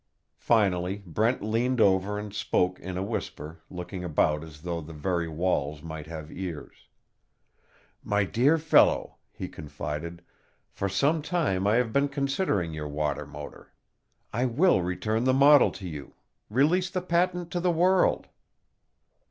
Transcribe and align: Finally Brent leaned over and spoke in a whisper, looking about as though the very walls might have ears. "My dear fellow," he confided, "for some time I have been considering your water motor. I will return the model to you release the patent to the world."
Finally 0.39 1.03
Brent 1.05 1.43
leaned 1.43 1.79
over 1.79 2.17
and 2.17 2.33
spoke 2.33 2.79
in 2.79 2.97
a 2.97 3.03
whisper, 3.03 3.61
looking 3.69 4.03
about 4.03 4.43
as 4.43 4.63
though 4.63 4.81
the 4.81 4.93
very 4.93 5.27
walls 5.27 5.83
might 5.83 6.07
have 6.07 6.31
ears. 6.31 6.87
"My 8.03 8.23
dear 8.23 8.57
fellow," 8.57 9.17
he 9.31 9.47
confided, 9.47 10.23
"for 10.71 10.89
some 10.89 11.21
time 11.21 11.67
I 11.67 11.75
have 11.75 11.93
been 11.93 12.07
considering 12.07 12.73
your 12.73 12.87
water 12.87 13.27
motor. 13.27 13.73
I 14.33 14.45
will 14.47 14.81
return 14.81 15.23
the 15.25 15.33
model 15.35 15.69
to 15.73 15.87
you 15.87 16.15
release 16.49 16.89
the 16.89 17.01
patent 17.03 17.51
to 17.51 17.59
the 17.59 17.69
world." 17.69 18.25